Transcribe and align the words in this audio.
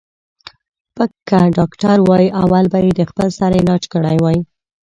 ـ 0.57 0.95
پک 0.95 1.11
که 1.29 1.39
ډاکتر 1.57 1.97
وای 2.07 2.27
اول 2.43 2.65
به 2.73 2.79
یې 2.85 2.91
د 2.95 3.01
خپل 3.09 3.27
سر 3.37 3.51
علاج 3.59 3.83
کړی 3.93 4.17
وای. 4.23 4.37